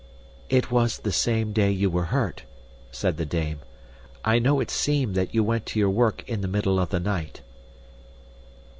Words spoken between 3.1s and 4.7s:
the dame. "I know